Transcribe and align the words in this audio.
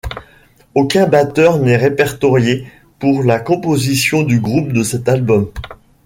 Aucun 0.73 1.05
batteur 1.05 1.59
n'est 1.59 1.77
répertorié 1.77 2.65
pour 2.97 3.21
la 3.21 3.39
composition 3.39 4.23
du 4.23 4.39
groupe 4.39 4.73
de 4.73 4.81
cet 4.81 5.07
album. 5.07 5.51